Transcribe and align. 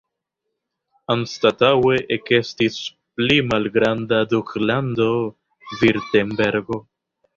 Anstataŭe 1.15 1.97
ekestis 2.17 2.79
pli 3.21 3.37
malgranda 3.53 4.23
duklando 4.35 5.11
Virtembergo. 5.83 6.81